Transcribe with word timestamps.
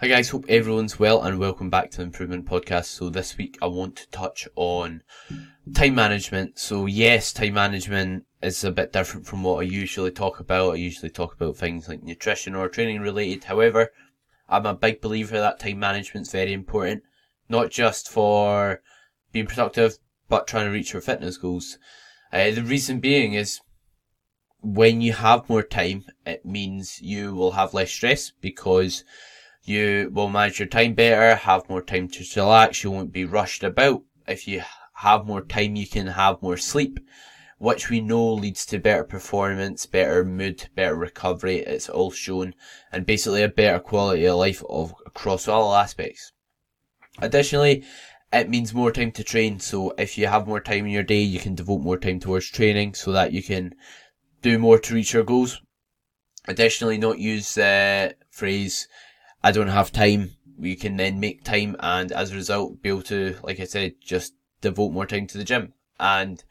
Hi 0.00 0.08
guys, 0.08 0.30
hope 0.30 0.46
everyone's 0.48 0.98
well 0.98 1.22
and 1.22 1.38
welcome 1.38 1.68
back 1.68 1.90
to 1.90 1.98
the 1.98 2.04
Improvement 2.04 2.46
Podcast. 2.46 2.86
So 2.86 3.10
this 3.10 3.36
week 3.36 3.58
I 3.60 3.66
want 3.66 3.96
to 3.96 4.08
touch 4.08 4.48
on 4.56 5.02
time 5.74 5.94
management. 5.94 6.58
So 6.58 6.86
yes, 6.86 7.34
time 7.34 7.52
management 7.52 8.24
is 8.42 8.64
a 8.64 8.70
bit 8.70 8.94
different 8.94 9.26
from 9.26 9.42
what 9.42 9.58
I 9.58 9.64
usually 9.64 10.10
talk 10.10 10.40
about. 10.40 10.72
I 10.72 10.76
usually 10.76 11.10
talk 11.10 11.34
about 11.34 11.58
things 11.58 11.86
like 11.86 12.02
nutrition 12.02 12.54
or 12.54 12.70
training 12.70 13.02
related. 13.02 13.44
However, 13.44 13.90
I'm 14.48 14.64
a 14.64 14.72
big 14.72 15.02
believer 15.02 15.38
that 15.38 15.60
time 15.60 15.78
management 15.78 16.28
is 16.28 16.32
very 16.32 16.54
important, 16.54 17.02
not 17.50 17.70
just 17.70 18.08
for 18.08 18.80
being 19.32 19.48
productive, 19.48 19.98
but 20.30 20.46
trying 20.46 20.64
to 20.64 20.72
reach 20.72 20.94
your 20.94 21.02
fitness 21.02 21.36
goals. 21.36 21.76
Uh, 22.32 22.50
the 22.52 22.62
reason 22.62 23.00
being 23.00 23.34
is 23.34 23.60
when 24.62 25.02
you 25.02 25.12
have 25.12 25.50
more 25.50 25.62
time, 25.62 26.06
it 26.24 26.46
means 26.46 27.02
you 27.02 27.34
will 27.34 27.50
have 27.50 27.74
less 27.74 27.90
stress 27.90 28.30
because 28.40 29.04
you 29.62 30.10
will 30.12 30.28
manage 30.28 30.58
your 30.58 30.68
time 30.68 30.94
better, 30.94 31.34
have 31.34 31.68
more 31.68 31.82
time 31.82 32.08
to 32.08 32.24
relax, 32.36 32.82
you 32.82 32.90
won't 32.90 33.12
be 33.12 33.24
rushed 33.24 33.62
about. 33.62 34.02
If 34.26 34.48
you 34.48 34.62
have 34.94 35.26
more 35.26 35.42
time, 35.42 35.76
you 35.76 35.86
can 35.86 36.06
have 36.08 36.42
more 36.42 36.56
sleep, 36.56 37.00
which 37.58 37.90
we 37.90 38.00
know 38.00 38.32
leads 38.32 38.64
to 38.66 38.78
better 38.78 39.04
performance, 39.04 39.86
better 39.86 40.24
mood, 40.24 40.68
better 40.74 40.94
recovery. 40.94 41.58
It's 41.58 41.88
all 41.88 42.10
shown 42.10 42.54
and 42.92 43.06
basically 43.06 43.42
a 43.42 43.48
better 43.48 43.78
quality 43.78 44.26
of 44.26 44.36
life 44.36 44.62
of 44.68 44.94
across 45.06 45.48
all 45.48 45.74
aspects. 45.74 46.32
Additionally, 47.18 47.84
it 48.32 48.48
means 48.48 48.72
more 48.72 48.92
time 48.92 49.12
to 49.12 49.24
train. 49.24 49.58
So 49.58 49.92
if 49.98 50.16
you 50.16 50.26
have 50.26 50.46
more 50.46 50.60
time 50.60 50.86
in 50.86 50.92
your 50.92 51.02
day, 51.02 51.20
you 51.20 51.40
can 51.40 51.54
devote 51.54 51.82
more 51.82 51.98
time 51.98 52.20
towards 52.20 52.48
training 52.48 52.94
so 52.94 53.12
that 53.12 53.32
you 53.32 53.42
can 53.42 53.74
do 54.42 54.58
more 54.58 54.78
to 54.78 54.94
reach 54.94 55.12
your 55.12 55.24
goals. 55.24 55.60
Additionally, 56.46 56.96
not 56.96 57.18
use 57.18 57.54
the 57.54 58.14
phrase 58.30 58.88
I 59.42 59.52
don't 59.52 59.68
have 59.68 59.90
time. 59.90 60.36
We 60.58 60.76
can 60.76 60.96
then 60.98 61.18
make 61.18 61.44
time 61.44 61.76
and 61.80 62.12
as 62.12 62.30
a 62.30 62.34
result 62.34 62.82
be 62.82 62.90
able 62.90 63.02
to, 63.04 63.36
like 63.42 63.58
I 63.58 63.64
said, 63.64 63.94
just 64.00 64.34
devote 64.60 64.92
more 64.92 65.06
time 65.06 65.26
to 65.28 65.38
the 65.38 65.44
gym. 65.44 65.72
And 65.98 66.44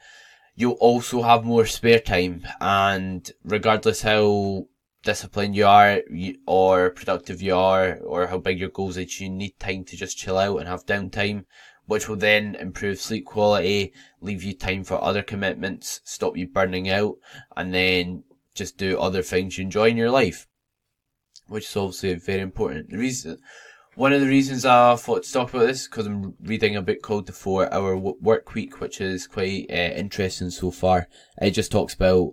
you'll 0.55 0.73
also 0.73 1.21
have 1.21 1.43
more 1.43 1.67
spare 1.67 1.99
time 1.99 2.47
and 2.59 3.31
regardless 3.43 4.01
how 4.01 4.67
disciplined 5.03 5.55
you 5.55 5.67
are 5.67 6.01
or 6.47 6.89
productive 6.89 7.41
you 7.41 7.55
are 7.55 7.97
or 7.99 8.27
how 8.27 8.39
big 8.39 8.59
your 8.59 8.69
goals 8.69 8.97
is, 8.97 9.21
you 9.21 9.29
need 9.29 9.59
time 9.59 9.83
to 9.85 9.95
just 9.95 10.17
chill 10.17 10.39
out 10.39 10.57
and 10.57 10.67
have 10.67 10.85
downtime, 10.87 11.45
which 11.85 12.09
will 12.09 12.15
then 12.15 12.55
improve 12.55 12.99
sleep 12.99 13.25
quality, 13.25 13.93
leave 14.19 14.43
you 14.43 14.53
time 14.53 14.83
for 14.83 15.01
other 15.03 15.21
commitments, 15.21 16.01
stop 16.03 16.35
you 16.35 16.47
burning 16.47 16.89
out, 16.89 17.15
and 17.55 17.71
then 17.71 18.23
just 18.55 18.77
do 18.77 18.99
other 18.99 19.21
things 19.21 19.57
you 19.57 19.63
enjoy 19.63 19.89
in 19.89 19.95
your 19.95 20.11
life 20.11 20.48
which 21.49 21.65
is 21.65 21.75
obviously 21.75 22.13
very 22.15 22.41
important. 22.41 22.89
The 22.89 22.97
reason, 22.97 23.37
one 23.95 24.13
of 24.13 24.21
the 24.21 24.27
reasons 24.27 24.65
I 24.65 24.95
thought 24.95 25.23
to 25.23 25.31
talk 25.31 25.53
about 25.53 25.67
this 25.67 25.87
because 25.87 26.07
I'm 26.07 26.35
reading 26.41 26.75
a 26.75 26.81
book 26.81 27.01
called 27.01 27.25
The 27.25 27.33
Four 27.33 27.71
Hour 27.73 27.97
Work 27.97 28.53
Week, 28.53 28.79
which 28.79 29.01
is 29.01 29.27
quite 29.27 29.65
uh, 29.69 29.73
interesting 29.73 30.49
so 30.49 30.71
far. 30.71 31.07
It 31.41 31.51
just 31.51 31.71
talks 31.71 31.95
about 31.95 32.31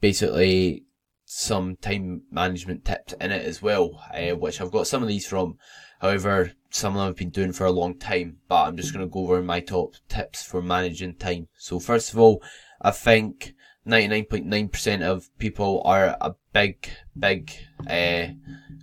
basically 0.00 0.84
some 1.24 1.76
time 1.76 2.22
management 2.30 2.84
tips 2.84 3.14
in 3.20 3.32
it 3.32 3.44
as 3.44 3.62
well, 3.62 4.00
uh, 4.14 4.36
which 4.36 4.60
I've 4.60 4.70
got 4.70 4.86
some 4.86 5.02
of 5.02 5.08
these 5.08 5.26
from. 5.26 5.56
However, 6.00 6.52
some 6.70 6.94
of 6.94 7.00
them 7.00 7.08
I've 7.08 7.16
been 7.16 7.30
doing 7.30 7.52
for 7.52 7.64
a 7.64 7.70
long 7.70 7.98
time, 7.98 8.38
but 8.48 8.66
I'm 8.66 8.76
just 8.76 8.92
going 8.92 9.06
to 9.06 9.10
go 9.10 9.20
over 9.20 9.40
my 9.40 9.60
top 9.60 9.94
tips 10.08 10.42
for 10.42 10.60
managing 10.60 11.14
time. 11.14 11.48
So 11.56 11.78
first 11.78 12.12
of 12.12 12.18
all, 12.18 12.42
I 12.80 12.90
think 12.90 13.54
99.9% 13.86 15.02
of 15.02 15.28
people 15.38 15.82
are 15.84 16.16
a 16.20 16.34
big, 16.52 16.88
big 17.18 17.52
uh, 17.88 18.28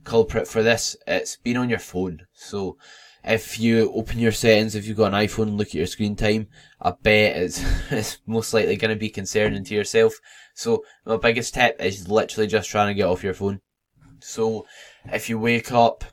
culprit 0.03 0.47
for 0.47 0.61
this. 0.61 0.95
It's 1.07 1.37
been 1.37 1.57
on 1.57 1.69
your 1.69 1.79
phone. 1.79 2.21
So 2.33 2.77
if 3.23 3.59
you 3.59 3.91
open 3.93 4.19
your 4.19 4.31
settings, 4.31 4.75
if 4.75 4.87
you've 4.87 4.97
got 4.97 5.13
an 5.13 5.27
iPhone 5.27 5.43
and 5.43 5.57
look 5.57 5.69
at 5.69 5.75
your 5.75 5.85
screen 5.85 6.15
time, 6.15 6.47
I 6.81 6.91
bet 7.01 7.37
it's, 7.37 7.63
it's 7.91 8.17
most 8.25 8.53
likely 8.53 8.75
going 8.75 8.93
to 8.93 8.99
be 8.99 9.09
concerning 9.09 9.63
to 9.65 9.75
yourself. 9.75 10.15
So 10.53 10.83
my 11.05 11.17
biggest 11.17 11.53
tip 11.53 11.81
is 11.81 12.09
literally 12.09 12.47
just 12.47 12.69
trying 12.69 12.87
to 12.87 12.93
get 12.93 13.07
off 13.07 13.23
your 13.23 13.33
phone. 13.33 13.61
So 14.19 14.65
if 15.05 15.29
you 15.29 15.39
wake 15.39 15.71
up 15.71 16.03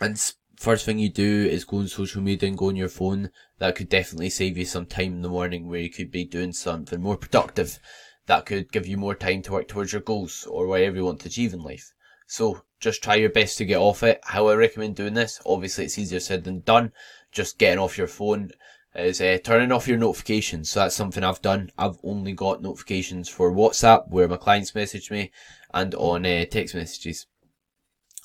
and 0.00 0.18
first 0.64 0.86
thing 0.86 0.98
you 0.98 1.10
do 1.10 1.44
is 1.44 1.66
go 1.66 1.76
on 1.76 1.88
social 1.88 2.22
media 2.22 2.48
and 2.48 2.56
go 2.56 2.68
on 2.68 2.76
your 2.76 2.88
phone, 2.88 3.30
that 3.58 3.76
could 3.76 3.90
definitely 3.90 4.30
save 4.30 4.56
you 4.56 4.64
some 4.64 4.86
time 4.86 5.12
in 5.12 5.20
the 5.20 5.28
morning 5.28 5.68
where 5.68 5.80
you 5.80 5.90
could 5.90 6.10
be 6.10 6.24
doing 6.24 6.54
something 6.54 7.02
more 7.02 7.18
productive. 7.18 7.78
That 8.26 8.46
could 8.46 8.72
give 8.72 8.86
you 8.86 8.96
more 8.96 9.14
time 9.14 9.42
to 9.42 9.52
work 9.52 9.68
towards 9.68 9.92
your 9.92 10.00
goals 10.00 10.46
or 10.50 10.66
whatever 10.66 10.96
you 10.96 11.04
want 11.04 11.20
to 11.20 11.28
achieve 11.28 11.52
in 11.52 11.60
life. 11.60 11.92
So 12.26 12.62
just 12.80 13.02
try 13.02 13.16
your 13.16 13.28
best 13.28 13.58
to 13.58 13.66
get 13.66 13.76
off 13.76 14.02
it. 14.02 14.20
How 14.24 14.48
I 14.48 14.54
recommend 14.54 14.96
doing 14.96 15.12
this, 15.12 15.38
obviously 15.44 15.84
it's 15.84 15.98
easier 15.98 16.18
said 16.18 16.44
than 16.44 16.60
done. 16.60 16.92
Just 17.30 17.58
getting 17.58 17.78
off 17.78 17.98
your 17.98 18.06
phone 18.06 18.50
is 18.94 19.20
uh, 19.20 19.36
turning 19.44 19.70
off 19.70 19.86
your 19.86 19.98
notifications. 19.98 20.70
So 20.70 20.80
that's 20.80 20.96
something 20.96 21.22
I've 21.22 21.42
done. 21.42 21.72
I've 21.76 21.98
only 22.02 22.32
got 22.32 22.62
notifications 22.62 23.28
for 23.28 23.52
WhatsApp 23.52 24.08
where 24.08 24.28
my 24.28 24.38
clients 24.38 24.74
message 24.74 25.10
me 25.10 25.30
and 25.74 25.94
on 25.94 26.24
uh, 26.24 26.46
text 26.46 26.74
messages. 26.74 27.26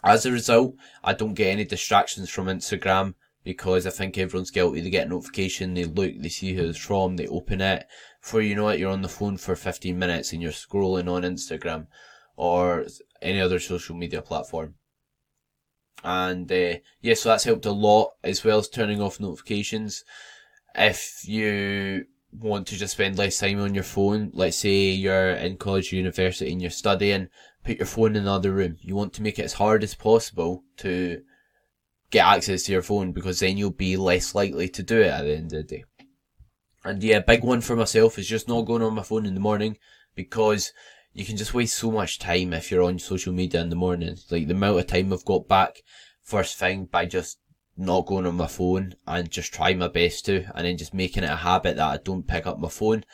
As 0.04 0.26
a 0.26 0.32
result, 0.32 0.76
I 1.04 1.14
don't 1.14 1.34
get 1.34 1.52
any 1.52 1.66
distractions 1.66 2.30
from 2.30 2.48
Instagram 2.48 3.16
because 3.44 3.86
I 3.86 3.90
think 3.90 4.18
everyone's 4.18 4.52
guilty. 4.52 4.82
They 4.82 4.90
get 4.90 5.08
a 5.08 5.10
notification, 5.10 5.74
they 5.74 5.86
look, 5.86 6.14
they 6.18 6.30
see 6.30 6.54
who 6.54 6.70
it's 6.70 6.78
from, 6.78 7.18
they 7.18 7.28
open 7.28 7.62
it. 7.62 7.86
Before 8.22 8.42
you 8.42 8.56
know 8.56 8.70
it, 8.70 8.80
you're 8.80 8.92
on 8.92 9.02
the 9.02 9.10
phone 9.10 9.38
for 9.38 9.56
15 9.56 9.98
minutes 9.98 10.34
and 10.34 10.42
you're 10.42 10.52
scrolling 10.52 11.10
on 11.10 11.24
Instagram 11.24 11.88
or 12.36 12.86
any 13.22 13.42
other 13.42 13.60
social 13.60 13.96
media 13.96 14.22
platform. 14.22 14.76
And 16.04 16.50
uh, 16.52 16.76
yeah, 17.02 17.14
so 17.16 17.30
that's 17.30 17.44
helped 17.44 17.66
a 17.66 17.72
lot 17.72 18.12
as 18.24 18.44
well 18.44 18.60
as 18.60 18.70
turning 18.70 19.02
off 19.02 19.20
notifications. 19.20 20.06
If 20.76 21.22
you 21.26 22.06
want 22.40 22.68
to 22.68 22.78
just 22.78 22.94
spend 22.94 23.18
less 23.18 23.38
time 23.38 23.60
on 23.60 23.74
your 23.74 23.84
phone, 23.84 24.32
let's 24.34 24.58
say 24.58 24.90
you're 24.90 25.32
in 25.32 25.58
college 25.58 25.92
or 25.92 25.98
university 25.98 26.52
and 26.52 26.62
you're 26.62 26.72
studying, 26.72 27.28
put 27.64 27.78
your 27.78 27.86
phone 27.86 28.16
in 28.16 28.24
another 28.24 28.52
room. 28.52 28.78
You 28.82 28.96
want 28.96 29.14
to 29.14 29.22
make 29.22 29.40
it 29.40 29.46
as 29.46 29.54
hard 29.54 29.84
as 29.84 29.96
possible 29.96 30.64
to 30.78 31.22
get 32.12 32.26
access 32.26 32.64
to 32.64 32.72
your 32.72 32.82
phone 32.82 33.12
because 33.12 33.40
then 33.40 33.58
you'll 33.58 33.72
be 33.72 33.98
less 33.98 34.34
likely 34.34 34.70
to 34.70 34.84
do 34.84 35.02
it 35.02 35.12
at 35.12 35.24
the 35.24 35.36
end 35.36 35.54
of 35.54 35.68
the 35.68 35.76
day. 35.76 35.84
And 36.84 37.04
yeah, 37.04 37.20
big 37.20 37.44
one 37.44 37.62
for 37.62 37.76
myself 37.76 38.18
is 38.18 38.28
just 38.28 38.48
not 38.48 38.66
going 38.66 38.82
on 38.82 38.96
my 38.96 39.04
phone 39.04 39.26
in 39.26 39.34
the 39.34 39.40
morning 39.40 39.78
because 40.16 40.72
you 41.14 41.26
can 41.26 41.38
just 41.38 41.54
waste 41.54 41.76
so 41.76 41.92
much 41.92 42.20
time 42.20 42.54
if 42.54 42.72
you're 42.72 42.84
on 42.84 43.00
social 43.00 43.34
media 43.34 43.62
in 43.62 43.70
the 43.70 43.76
morning. 43.76 44.16
Like 44.32 44.48
the 44.48 44.54
amount 44.54 44.80
of 44.80 44.88
time 44.88 45.12
I've 45.12 45.26
got 45.26 45.48
back 45.48 45.82
first 46.24 46.58
thing 46.58 46.86
by 46.86 47.06
just 47.06 47.40
not 47.80 48.06
going 48.06 48.26
on 48.26 48.36
my 48.36 48.48
phone 48.48 48.94
and 49.08 49.32
just 49.32 49.54
trying 49.54 49.80
my 49.80 49.88
best 49.88 50.26
to 50.26 50.46
and 50.54 50.66
then 50.66 50.78
just 50.78 50.94
making 50.94 51.24
it 51.24 51.30
a 51.30 51.38
habit 51.38 51.78
that 51.78 51.88
I 51.88 51.98
don't 51.98 52.28
pick 52.28 52.46
up 52.46 52.60
my 52.60 52.70
phone 52.70 53.06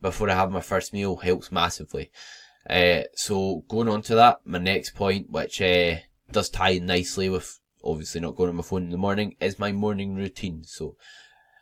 before 0.00 0.30
I 0.30 0.34
have 0.34 0.50
my 0.50 0.60
first 0.60 0.92
meal 0.92 1.16
helps 1.16 1.52
massively. 1.52 2.10
Uh, 2.68 3.02
so 3.14 3.64
going 3.68 3.88
on 3.88 4.02
to 4.02 4.14
that, 4.14 4.40
my 4.44 4.58
next 4.58 4.94
point, 4.94 5.30
which 5.30 5.60
uh, 5.60 5.96
does 6.32 6.48
tie 6.48 6.70
in 6.70 6.86
nicely 6.86 7.28
with 7.28 7.60
obviously 7.84 8.20
not 8.20 8.36
going 8.36 8.48
on 8.48 8.56
my 8.56 8.62
phone 8.62 8.84
in 8.84 8.90
the 8.90 8.96
morning, 8.96 9.36
is 9.40 9.58
my 9.58 9.72
morning 9.72 10.14
routine. 10.14 10.64
So 10.64 10.96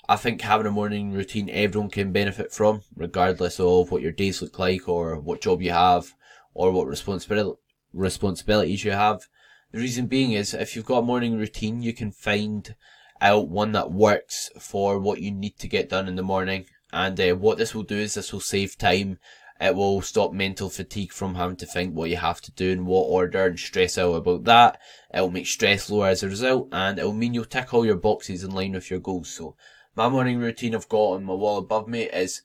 I 0.09 0.17
think 0.17 0.41
having 0.41 0.67
a 0.67 0.71
morning 0.71 1.13
routine 1.13 1.51
everyone 1.51 1.91
can 1.91 2.13
benefit 2.13 2.53
from, 2.53 2.83
regardless 2.95 3.59
of 3.59 3.91
what 3.91 4.03
your 4.03 4.13
days 4.13 4.41
look 4.41 4.59
like 4.59 4.89
or 4.89 5.19
what 5.19 5.41
job 5.41 5.63
you 5.63 5.73
have 5.73 6.15
or 6.55 6.71
what 6.71 6.87
responsibility 6.87 7.59
responsibilities 7.93 8.85
you 8.85 8.93
have. 8.93 9.27
The 9.73 9.79
reason 9.79 10.07
being 10.07 10.33
is 10.33 10.55
if 10.55 10.77
you've 10.77 10.87
got 10.87 10.99
a 10.99 11.03
morning 11.03 11.39
routine, 11.39 11.83
you 11.83 11.93
can 11.93 12.13
find 12.13 12.75
out 13.21 13.49
one 13.49 13.73
that 13.73 13.93
works 13.93 14.51
for 14.59 14.99
what 14.99 15.21
you 15.21 15.31
need 15.31 15.59
to 15.59 15.69
get 15.69 15.89
done 15.89 16.09
in 16.09 16.17
the 16.17 16.23
morning. 16.23 16.67
And 16.93 17.19
uh, 17.19 17.35
what 17.35 17.59
this 17.59 17.75
will 17.75 17.83
do 17.83 17.97
is 17.97 18.15
this 18.15 18.33
will 18.33 18.41
save 18.41 18.77
time 18.77 19.19
it 19.63 19.77
will 19.77 20.03
stop 20.03 20.33
mental 20.33 20.69
fatigue 20.69 21.13
from 21.13 21.37
having 21.37 21.55
to 21.57 21.67
think 21.67 21.95
what 21.95 22.11
you 22.11 22.17
have 22.17 22.41
to 22.41 22.51
do 22.51 22.71
in 22.71 22.85
what 22.85 23.03
order 23.03 23.47
and 23.47 23.57
stress 23.57 23.97
out 23.97 24.15
about 24.15 24.43
that. 24.43 24.81
It 25.15 25.21
will 25.21 25.31
make 25.31 25.47
stress 25.47 25.89
lower 25.89 26.09
as 26.09 26.25
a 26.25 26.29
result 26.29 26.69
and 26.73 26.99
it 26.99 27.05
will 27.05 27.13
mean 27.13 27.33
you'll 27.33 27.45
tick 27.45 27.73
all 27.73 27.87
your 27.87 27.95
boxes 27.95 28.43
in 28.43 28.51
line 28.51 28.73
with 28.73 28.91
your 28.91 28.99
goals. 28.99 29.29
So 29.29 29.55
my 29.95 30.09
morning 30.09 30.41
routine 30.41 30.75
I've 30.75 30.89
got 30.89 31.13
on 31.13 31.23
my 31.23 31.35
wall 31.35 31.59
above 31.59 31.87
me 31.87 32.03
is 32.03 32.43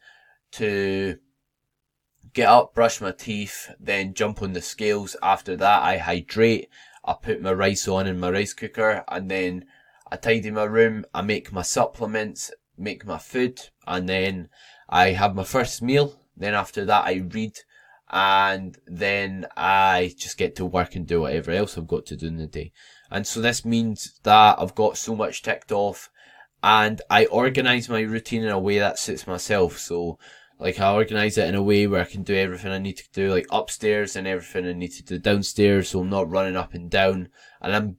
to 0.51 1.17
get 2.33 2.49
up, 2.49 2.75
brush 2.75 3.01
my 3.01 3.13
teeth, 3.13 3.71
then 3.79 4.13
jump 4.13 4.43
on 4.43 4.53
the 4.53 4.61
scales. 4.61 5.15
After 5.23 5.55
that, 5.55 5.81
I 5.81 5.97
hydrate. 5.97 6.69
I 7.07 7.13
put 7.13 7.41
my 7.41 7.53
rice 7.53 7.87
on 7.87 8.05
in 8.05 8.19
my 8.19 8.29
rice 8.29 8.53
cooker 8.53 9.03
and 9.07 9.31
then 9.31 9.65
I 10.11 10.17
tidy 10.17 10.51
my 10.51 10.65
room. 10.65 11.05
I 11.13 11.23
make 11.23 11.51
my 11.51 11.63
supplements, 11.63 12.51
make 12.77 13.05
my 13.05 13.17
food, 13.17 13.61
and 13.87 14.07
then 14.07 14.49
I 14.89 15.11
have 15.11 15.33
my 15.33 15.43
first 15.43 15.81
meal 15.81 16.19
then 16.37 16.53
after 16.53 16.85
that, 16.85 17.05
I 17.05 17.23
read 17.33 17.57
and 18.09 18.77
then 18.85 19.47
I 19.57 20.13
just 20.17 20.37
get 20.37 20.55
to 20.57 20.65
work 20.65 20.95
and 20.95 21.05
do 21.05 21.21
whatever 21.21 21.51
else 21.51 21.77
I've 21.77 21.87
got 21.87 22.05
to 22.07 22.15
do 22.15 22.27
in 22.27 22.37
the 22.37 22.47
day. 22.47 22.71
And 23.09 23.25
so 23.25 23.41
this 23.41 23.65
means 23.65 24.19
that 24.23 24.59
I've 24.59 24.75
got 24.75 24.97
so 24.97 25.15
much 25.15 25.41
ticked 25.41 25.71
off 25.71 26.09
and 26.63 27.01
I 27.09 27.25
organize 27.25 27.89
my 27.89 28.01
routine 28.01 28.43
in 28.43 28.49
a 28.49 28.59
way 28.59 28.79
that 28.79 28.99
suits 28.99 29.27
myself. 29.27 29.77
So 29.79 30.19
like 30.59 30.79
I 30.79 30.93
organize 30.93 31.37
it 31.37 31.47
in 31.47 31.55
a 31.55 31.61
way 31.61 31.85
where 31.85 32.01
I 32.01 32.05
can 32.05 32.23
do 32.23 32.35
everything 32.35 32.71
I 32.71 32.79
need 32.79 32.97
to 32.97 33.11
do, 33.13 33.31
like 33.31 33.45
upstairs 33.51 34.15
and 34.15 34.27
everything 34.27 34.65
I 34.65 34.73
need 34.73 34.91
to 34.93 35.03
do 35.03 35.19
downstairs. 35.19 35.89
So 35.89 35.99
I'm 35.99 36.09
not 36.09 36.29
running 36.29 36.55
up 36.55 36.73
and 36.73 36.89
down 36.89 37.29
and 37.61 37.75
I'm 37.75 37.97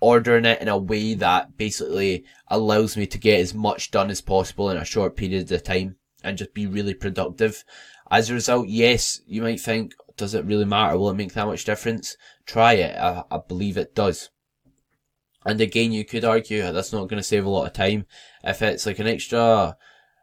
ordering 0.00 0.44
it 0.44 0.60
in 0.60 0.68
a 0.68 0.78
way 0.78 1.14
that 1.14 1.56
basically 1.56 2.24
allows 2.48 2.96
me 2.96 3.06
to 3.06 3.18
get 3.18 3.40
as 3.40 3.54
much 3.54 3.90
done 3.90 4.10
as 4.10 4.20
possible 4.20 4.70
in 4.70 4.76
a 4.76 4.84
short 4.84 5.16
period 5.16 5.50
of 5.50 5.62
time 5.64 5.96
and 6.22 6.38
just 6.38 6.54
be 6.54 6.66
really 6.66 6.94
productive. 6.94 7.64
As 8.10 8.30
a 8.30 8.34
result, 8.34 8.68
yes, 8.68 9.20
you 9.26 9.42
might 9.42 9.60
think, 9.60 9.94
does 10.16 10.34
it 10.34 10.44
really 10.44 10.64
matter? 10.64 10.96
Will 10.96 11.10
it 11.10 11.14
make 11.14 11.32
that 11.32 11.46
much 11.46 11.64
difference? 11.64 12.16
Try 12.44 12.74
it. 12.74 12.96
I, 12.96 13.24
I 13.30 13.38
believe 13.46 13.76
it 13.76 13.94
does. 13.94 14.30
And 15.44 15.60
again, 15.60 15.92
you 15.92 16.04
could 16.04 16.24
argue 16.24 16.62
that's 16.72 16.92
not 16.92 17.08
going 17.08 17.18
to 17.18 17.22
save 17.22 17.44
a 17.44 17.48
lot 17.48 17.66
of 17.66 17.72
time. 17.72 18.06
If 18.44 18.62
it's 18.62 18.86
like 18.86 18.98
an 18.98 19.06
extra 19.06 19.76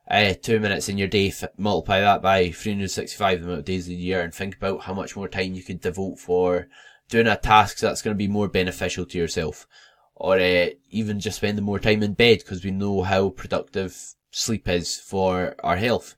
uh, 0.09 0.33
two 0.41 0.59
minutes 0.59 0.89
in 0.89 0.97
your 0.97 1.07
day, 1.07 1.29
f- 1.29 1.45
multiply 1.57 2.01
that 2.01 2.21
by 2.21 2.51
365 2.51 3.43
amount 3.43 3.59
of 3.59 3.65
days 3.65 3.87
a 3.87 3.93
year 3.93 4.21
and 4.21 4.33
think 4.33 4.55
about 4.55 4.83
how 4.83 4.93
much 4.93 5.15
more 5.15 5.27
time 5.27 5.53
you 5.53 5.63
could 5.63 5.81
devote 5.81 6.19
for 6.19 6.67
doing 7.09 7.27
a 7.27 7.37
task 7.37 7.79
that's 7.79 8.01
going 8.01 8.15
to 8.15 8.17
be 8.17 8.27
more 8.27 8.47
beneficial 8.47 9.05
to 9.05 9.17
yourself. 9.17 9.67
Or 10.15 10.37
uh, 10.37 10.69
even 10.89 11.19
just 11.19 11.37
spending 11.37 11.63
more 11.63 11.79
time 11.79 12.03
in 12.03 12.13
bed 12.13 12.39
because 12.39 12.63
we 12.63 12.71
know 12.71 13.03
how 13.03 13.29
productive 13.29 14.15
sleep 14.31 14.67
is 14.67 14.97
for 14.97 15.55
our 15.63 15.77
health. 15.77 16.15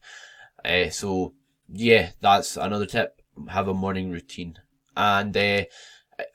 Uh, 0.64 0.90
so 0.90 1.34
yeah, 1.70 2.10
that's 2.22 2.58
another 2.58 2.86
tip. 2.86 3.22
Have 3.50 3.68
a 3.68 3.74
morning 3.74 4.12
routine 4.12 4.58
and 4.98 5.36
uh, 5.36 5.64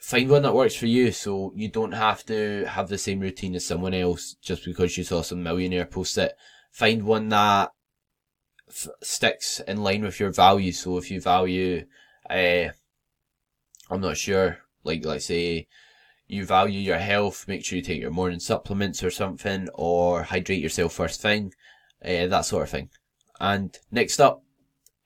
find 0.00 0.28
one 0.28 0.42
that 0.42 0.54
works 0.54 0.74
for 0.74 0.86
you 0.86 1.12
so 1.12 1.52
you 1.54 1.68
don't 1.68 1.92
have 1.92 2.24
to 2.26 2.64
have 2.66 2.88
the 2.88 2.98
same 2.98 3.20
routine 3.20 3.54
as 3.54 3.64
someone 3.64 3.94
else 3.94 4.34
just 4.42 4.64
because 4.64 4.96
you 4.96 5.04
saw 5.04 5.22
some 5.22 5.42
millionaire 5.42 5.86
post 5.86 6.16
it. 6.18 6.34
Find 6.70 7.02
one 7.02 7.28
that 7.30 7.70
f- 8.68 8.88
sticks 9.02 9.60
in 9.60 9.82
line 9.82 10.02
with 10.02 10.20
your 10.20 10.30
values. 10.30 10.80
So 10.80 10.98
if 10.98 11.10
you 11.10 11.20
value, 11.20 11.86
uh, 12.28 12.68
I'm 13.90 14.00
not 14.00 14.16
sure, 14.16 14.58
like 14.84 15.04
let's 15.04 15.26
say 15.26 15.66
you 16.26 16.44
value 16.46 16.78
your 16.78 16.98
health, 16.98 17.46
make 17.48 17.64
sure 17.64 17.76
you 17.76 17.82
take 17.82 18.00
your 18.00 18.12
morning 18.12 18.38
supplements 18.38 19.02
or 19.02 19.10
something, 19.10 19.68
or 19.74 20.22
hydrate 20.22 20.62
yourself 20.62 20.92
first 20.92 21.20
thing, 21.20 21.52
uh, 22.04 22.26
that 22.28 22.44
sort 22.44 22.62
of 22.62 22.70
thing. 22.70 22.90
And 23.40 23.76
next 23.90 24.20
up 24.20 24.44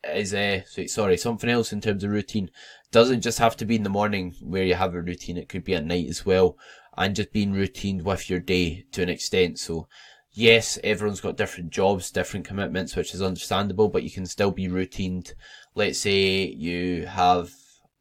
is, 0.06 0.34
uh, 0.34 0.60
sorry, 0.86 1.16
something 1.16 1.48
else 1.48 1.72
in 1.72 1.80
terms 1.80 2.04
of 2.04 2.10
routine. 2.10 2.50
Doesn't 2.92 3.22
just 3.22 3.38
have 3.38 3.56
to 3.56 3.64
be 3.64 3.76
in 3.76 3.84
the 3.84 3.90
morning 3.90 4.34
where 4.42 4.64
you 4.64 4.74
have 4.74 4.94
a 4.94 5.00
routine, 5.00 5.38
it 5.38 5.48
could 5.48 5.64
be 5.64 5.74
at 5.74 5.86
night 5.86 6.08
as 6.08 6.26
well, 6.26 6.58
and 6.96 7.16
just 7.16 7.32
being 7.32 7.52
routined 7.54 8.02
with 8.02 8.28
your 8.28 8.40
day 8.40 8.84
to 8.92 9.02
an 9.02 9.08
extent. 9.08 9.58
So, 9.58 9.88
yes, 10.34 10.78
everyone's 10.84 11.20
got 11.20 11.36
different 11.36 11.70
jobs, 11.70 12.10
different 12.10 12.46
commitments, 12.46 12.94
which 12.96 13.14
is 13.14 13.22
understandable, 13.22 13.88
but 13.88 14.02
you 14.02 14.10
can 14.10 14.26
still 14.26 14.50
be 14.50 14.68
routined. 14.68 15.32
Let's 15.74 15.98
say 15.98 16.46
you 16.46 17.06
have 17.06 17.50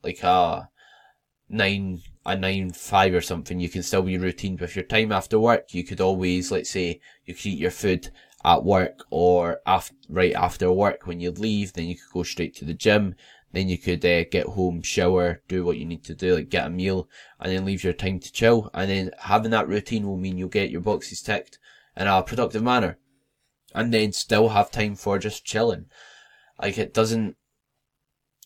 like 0.04 0.24
a 0.24 0.70
nine 1.50 2.02
a 2.26 2.36
nine 2.36 2.72
five 2.72 3.14
or 3.14 3.22
something, 3.22 3.60
you 3.60 3.70
can 3.70 3.84
still 3.84 4.02
be 4.02 4.18
routine 4.18 4.58
with 4.58 4.76
your 4.76 4.86
time 4.86 5.12
after 5.12 5.40
work. 5.40 5.74
You 5.74 5.84
could 5.84 6.02
always, 6.02 6.52
let's 6.52 6.70
say, 6.70 7.00
you 7.26 7.34
could 7.34 7.46
eat 7.46 7.60
your 7.60 7.72
food 7.72 8.10
at 8.46 8.64
work 8.64 9.04
or 9.10 9.60
after, 9.66 9.96
right 10.10 10.34
after 10.34 10.72
work 10.72 11.06
when 11.06 11.20
you 11.20 11.32
leave, 11.32 11.74
then 11.74 11.86
you 11.86 11.96
could 11.96 12.14
go 12.14 12.24
straight 12.24 12.56
to 12.56 12.66
the 12.66 12.74
gym. 12.74 13.16
Then 13.52 13.70
you 13.70 13.78
could 13.78 14.04
uh, 14.04 14.24
get 14.32 14.48
home, 14.48 14.82
shower, 14.82 15.42
do 15.48 15.64
what 15.64 15.78
you 15.78 15.86
need 15.86 16.04
to 16.06 16.16
do, 16.16 16.36
like 16.36 16.50
get 16.50 16.66
a 16.66 16.70
meal, 16.72 17.08
and 17.40 17.52
then 17.52 17.66
leave 17.66 17.84
your 17.84 17.94
time 17.94 18.20
to 18.20 18.32
chill. 18.32 18.72
And 18.74 18.90
then 18.90 19.12
having 19.20 19.52
that 19.52 19.68
routine 19.68 20.08
will 20.08 20.18
mean 20.18 20.40
you'll 20.40 20.50
get 20.50 20.72
your 20.72 20.82
boxes 20.82 21.22
ticked 21.22 21.60
in 21.96 22.08
a 22.08 22.24
productive 22.24 22.64
manner, 22.64 22.98
and 23.74 23.94
then 23.94 24.12
still 24.12 24.50
have 24.50 24.72
time 24.72 24.96
for 24.96 25.20
just 25.20 25.46
chilling. 25.46 25.86
Like 26.62 26.78
it 26.78 26.94
doesn't 26.94 27.36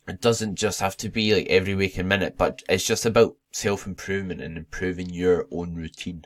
it 0.07 0.21
doesn't 0.21 0.55
just 0.55 0.79
have 0.79 0.95
to 0.97 1.09
be 1.09 1.33
like 1.33 1.47
every 1.47 1.75
waking 1.75 2.07
minute, 2.07 2.35
but 2.37 2.63
it's 2.69 2.85
just 2.85 3.05
about 3.05 3.35
self 3.51 3.85
improvement 3.85 4.41
and 4.41 4.57
improving 4.57 5.09
your 5.09 5.47
own 5.51 5.75
routine. 5.75 6.23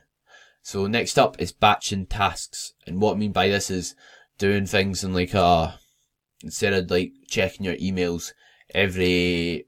So 0.62 0.86
next 0.86 1.18
up 1.18 1.42
is 1.42 1.52
batching 1.52 2.06
tasks. 2.06 2.74
And 2.86 3.02
what 3.02 3.16
I 3.16 3.18
mean 3.18 3.32
by 3.32 3.50
this 3.50 3.72
is 3.72 3.96
doing 4.38 4.66
things 4.68 5.04
in 5.04 5.14
like 5.14 5.34
a, 5.34 5.80
instead 6.44 6.74
of 6.74 6.92
like 6.92 7.14
checking 7.28 7.66
your 7.66 7.76
emails 7.76 8.34
every 8.74 9.68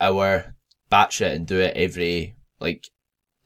hour, 0.00 0.56
batch 0.88 1.20
it 1.20 1.36
and 1.36 1.46
do 1.46 1.60
it 1.60 1.76
every, 1.76 2.36
like, 2.58 2.88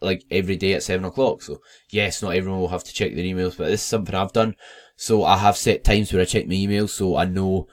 like 0.05 0.25
every 0.31 0.56
day 0.56 0.75
at 0.75 0.83
seven 0.83 1.05
o'clock. 1.05 1.43
So 1.43 1.61
yes, 1.91 2.23
not 2.23 2.35
everyone 2.35 2.61
will 2.61 2.69
have 2.69 2.85
to 2.85 2.93
check 2.93 3.15
their 3.15 3.25
emails, 3.25 3.56
but 3.56 3.67
this 3.67 3.81
is 3.81 3.87
something 3.87 4.15
I've 4.15 4.33
done. 4.33 4.56
So 4.97 5.25
I 5.25 5.39
have 5.39 5.56
set 5.56 5.85
times 5.85 6.12
where 6.12 6.23
I 6.23 6.27
check 6.27 6.47
my 6.47 6.55
emails 6.55 6.91
so 6.91 7.17
I 7.17 7.25
know 7.25 7.67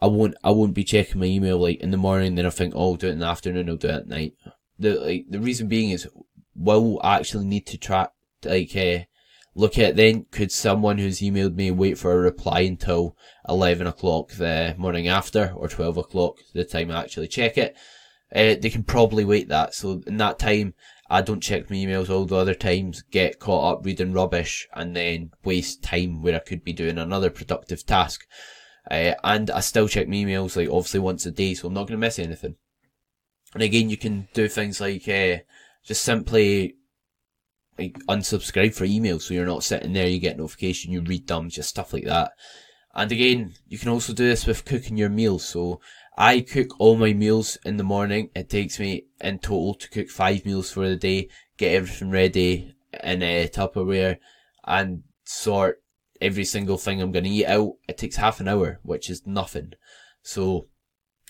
I 0.00 0.06
won't 0.06 0.36
I 0.44 0.50
won't 0.50 0.74
be 0.74 0.84
checking 0.84 1.20
my 1.20 1.26
email 1.26 1.58
like 1.58 1.80
in 1.80 1.90
the 1.90 1.96
morning. 1.96 2.34
Then 2.34 2.46
I 2.46 2.50
think, 2.50 2.74
oh, 2.76 2.90
I'll 2.90 2.94
do 2.94 3.08
it 3.08 3.12
in 3.12 3.18
the 3.18 3.26
afternoon. 3.26 3.68
I'll 3.68 3.76
do 3.76 3.88
it 3.88 3.94
at 3.94 4.08
night. 4.08 4.34
The 4.78 4.94
like 4.94 5.26
the 5.28 5.40
reason 5.40 5.68
being 5.68 5.90
is, 5.90 6.08
will 6.54 7.00
actually 7.02 7.46
need 7.46 7.66
to 7.66 7.78
track 7.78 8.12
like 8.44 8.76
uh, 8.76 9.00
look 9.54 9.76
at 9.78 9.96
then 9.96 10.26
could 10.30 10.52
someone 10.52 10.98
who's 10.98 11.18
emailed 11.18 11.56
me 11.56 11.70
wait 11.72 11.98
for 11.98 12.12
a 12.12 12.18
reply 12.18 12.60
until 12.60 13.16
eleven 13.48 13.86
o'clock 13.86 14.30
the 14.32 14.74
morning 14.78 15.08
after 15.08 15.52
or 15.56 15.68
twelve 15.68 15.96
o'clock 15.96 16.36
the 16.54 16.64
time 16.64 16.90
I 16.90 17.00
actually 17.00 17.28
check 17.28 17.58
it. 17.58 17.76
Uh, 18.32 18.54
they 18.60 18.70
can 18.70 18.84
probably 18.84 19.24
wait 19.24 19.48
that. 19.48 19.74
So 19.74 20.02
in 20.06 20.18
that 20.18 20.38
time, 20.38 20.74
I 21.10 21.22
don't 21.22 21.42
check 21.42 21.70
my 21.70 21.76
emails 21.76 22.10
all 22.10 22.26
the 22.26 22.36
other 22.36 22.54
times, 22.54 23.02
get 23.10 23.38
caught 23.38 23.72
up 23.72 23.86
reading 23.86 24.12
rubbish, 24.12 24.68
and 24.74 24.94
then 24.94 25.30
waste 25.42 25.82
time 25.82 26.22
where 26.22 26.36
I 26.36 26.40
could 26.40 26.62
be 26.62 26.72
doing 26.72 26.98
another 26.98 27.30
productive 27.30 27.86
task. 27.86 28.26
Uh, 28.90 29.14
and 29.24 29.50
I 29.50 29.60
still 29.60 29.88
check 29.88 30.08
my 30.08 30.16
emails 30.16 30.56
like 30.56 30.68
obviously 30.68 31.00
once 31.00 31.24
a 31.26 31.30
day, 31.30 31.54
so 31.54 31.68
I'm 31.68 31.74
not 31.74 31.88
going 31.88 31.98
to 32.00 32.06
miss 32.06 32.18
anything. 32.18 32.56
And 33.54 33.62
again, 33.62 33.88
you 33.88 33.96
can 33.96 34.28
do 34.34 34.48
things 34.48 34.80
like 34.80 35.08
uh, 35.08 35.38
just 35.84 36.02
simply 36.02 36.76
like 37.78 37.98
unsubscribe 38.08 38.74
for 38.74 38.84
emails, 38.84 39.22
so 39.22 39.34
you're 39.34 39.46
not 39.46 39.64
sitting 39.64 39.92
there. 39.92 40.08
You 40.08 40.18
get 40.18 40.36
notification, 40.36 40.92
you 40.92 41.00
read 41.00 41.26
them, 41.26 41.48
just 41.48 41.70
stuff 41.70 41.92
like 41.92 42.04
that. 42.04 42.32
And 42.94 43.12
again, 43.12 43.54
you 43.66 43.78
can 43.78 43.88
also 43.88 44.12
do 44.12 44.26
this 44.26 44.46
with 44.46 44.64
cooking 44.64 44.96
your 44.96 45.08
meals. 45.08 45.44
So 45.44 45.80
I 46.20 46.40
cook 46.40 46.80
all 46.80 46.96
my 46.96 47.12
meals 47.12 47.58
in 47.64 47.76
the 47.76 47.84
morning. 47.84 48.30
It 48.34 48.50
takes 48.50 48.80
me 48.80 49.06
in 49.20 49.38
total 49.38 49.74
to 49.74 49.88
cook 49.88 50.08
five 50.08 50.44
meals 50.44 50.72
for 50.72 50.88
the 50.88 50.96
day, 50.96 51.28
get 51.56 51.76
everything 51.76 52.10
ready 52.10 52.74
in 53.04 53.22
a 53.22 53.44
uh, 53.44 53.46
Tupperware, 53.46 54.18
and 54.64 55.04
sort 55.22 55.80
every 56.20 56.44
single 56.44 56.76
thing 56.76 57.00
I'm 57.00 57.12
going 57.12 57.22
to 57.22 57.30
eat 57.30 57.46
out, 57.46 57.74
it 57.88 57.98
takes 57.98 58.16
half 58.16 58.40
an 58.40 58.48
hour, 58.48 58.80
which 58.82 59.08
is 59.08 59.28
nothing. 59.28 59.74
So, 60.20 60.66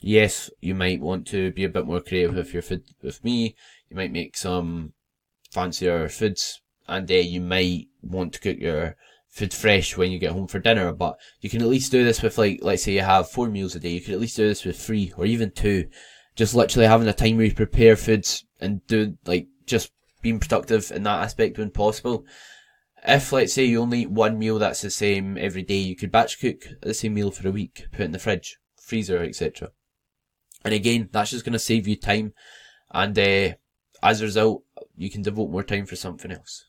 yes, 0.00 0.48
you 0.62 0.74
might 0.74 1.02
want 1.02 1.26
to 1.28 1.52
be 1.52 1.64
a 1.64 1.68
bit 1.68 1.84
more 1.84 2.00
creative 2.00 2.34
with 2.34 2.54
your 2.54 2.62
food 2.62 2.84
with 3.02 3.22
me. 3.22 3.56
You 3.90 3.96
might 3.96 4.10
make 4.10 4.38
some 4.38 4.94
fancier 5.50 6.08
foods, 6.08 6.62
and 6.86 7.10
uh, 7.10 7.14
you 7.14 7.42
might 7.42 7.88
want 8.00 8.32
to 8.32 8.40
cook 8.40 8.56
your 8.58 8.96
food 9.38 9.54
fresh 9.54 9.96
when 9.96 10.10
you 10.10 10.18
get 10.18 10.32
home 10.32 10.48
for 10.48 10.58
dinner. 10.58 10.92
But 10.92 11.18
you 11.40 11.48
can 11.48 11.62
at 11.62 11.68
least 11.68 11.92
do 11.92 12.04
this 12.04 12.22
with 12.22 12.38
like, 12.38 12.60
let's 12.62 12.82
say 12.82 12.92
you 12.92 13.02
have 13.02 13.30
four 13.30 13.48
meals 13.48 13.74
a 13.74 13.80
day. 13.80 13.90
You 13.90 14.00
could 14.00 14.14
at 14.14 14.20
least 14.20 14.36
do 14.36 14.46
this 14.46 14.64
with 14.64 14.78
three 14.78 15.12
or 15.16 15.24
even 15.24 15.50
two. 15.50 15.88
Just 16.36 16.54
literally 16.54 16.86
having 16.86 17.08
a 17.08 17.12
time 17.12 17.36
where 17.36 17.46
you 17.46 17.54
prepare 17.54 17.96
foods 17.96 18.44
and 18.60 18.86
do 18.86 19.16
like 19.26 19.48
just 19.66 19.92
being 20.22 20.40
productive 20.40 20.90
in 20.90 21.04
that 21.04 21.22
aspect 21.22 21.58
when 21.58 21.70
possible 21.70 22.24
if 23.06 23.32
let's 23.32 23.52
say 23.52 23.64
you 23.64 23.80
only 23.80 24.02
eat 24.02 24.10
one 24.10 24.38
meal 24.38 24.58
that's 24.58 24.82
the 24.82 24.90
same 24.90 25.38
every 25.38 25.62
day, 25.62 25.76
you 25.76 25.96
could 25.96 26.10
batch 26.12 26.40
cook 26.40 26.62
the 26.82 26.94
same 26.94 27.14
meal 27.14 27.30
for 27.30 27.48
a 27.48 27.52
week, 27.52 27.86
put 27.92 28.00
it 28.00 28.04
in 28.04 28.12
the 28.12 28.18
fridge, 28.18 28.58
freezer, 28.80 29.22
etc. 29.22 29.70
And 30.64 30.74
again, 30.74 31.08
that's 31.12 31.30
just 31.30 31.44
going 31.44 31.52
to 31.52 31.58
save 31.58 31.86
you 31.86 31.96
time, 31.96 32.32
and 32.90 33.18
uh, 33.18 33.54
as 34.02 34.20
a 34.20 34.24
result, 34.24 34.64
you 34.96 35.10
can 35.10 35.22
devote 35.22 35.50
more 35.50 35.62
time 35.62 35.86
for 35.86 35.96
something 35.96 36.30
else. 36.32 36.66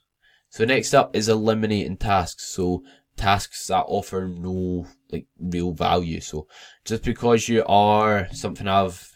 So 0.49 0.65
next 0.65 0.93
up 0.93 1.15
is 1.15 1.29
eliminating 1.29 1.97
tasks. 1.97 2.45
So 2.45 2.83
tasks 3.15 3.67
that 3.67 3.85
offer 3.87 4.27
no 4.27 4.87
like 5.11 5.27
real 5.39 5.73
value. 5.73 6.21
So 6.21 6.47
just 6.85 7.03
because 7.03 7.49
you 7.49 7.63
are 7.67 8.27
something 8.31 8.67
I've 8.67 9.11